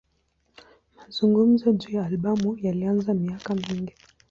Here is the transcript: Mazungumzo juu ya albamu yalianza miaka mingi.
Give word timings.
Mazungumzo 0.97 1.71
juu 1.73 1.91
ya 1.97 2.05
albamu 2.05 2.57
yalianza 2.61 3.13
miaka 3.13 3.55
mingi. 3.55 3.93